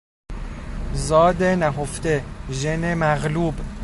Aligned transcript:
زاد 0.93 1.43
نهفته، 1.43 2.23
ژن 2.51 2.93
مغلوب 2.95 3.55